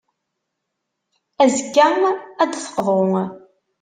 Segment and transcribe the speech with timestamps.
[1.43, 1.87] Azekka,
[2.41, 3.11] ad d-teqḍu.